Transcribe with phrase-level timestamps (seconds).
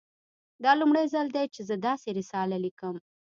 [0.63, 2.95] دا لومړی ځل دی چې زه داسې رساله لیکم